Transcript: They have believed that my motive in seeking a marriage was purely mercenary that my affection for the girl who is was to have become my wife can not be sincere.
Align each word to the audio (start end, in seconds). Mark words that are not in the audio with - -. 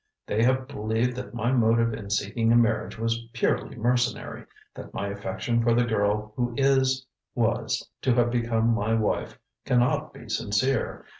They 0.25 0.41
have 0.41 0.67
believed 0.67 1.15
that 1.17 1.35
my 1.35 1.51
motive 1.51 1.93
in 1.93 2.09
seeking 2.09 2.51
a 2.51 2.55
marriage 2.55 2.97
was 2.97 3.23
purely 3.33 3.75
mercenary 3.75 4.45
that 4.73 4.95
my 4.95 5.09
affection 5.09 5.61
for 5.61 5.75
the 5.75 5.83
girl 5.83 6.33
who 6.35 6.55
is 6.57 7.05
was 7.35 7.87
to 8.01 8.15
have 8.15 8.31
become 8.31 8.73
my 8.73 8.95
wife 8.95 9.37
can 9.63 9.79
not 9.81 10.11
be 10.11 10.27
sincere. 10.27 11.05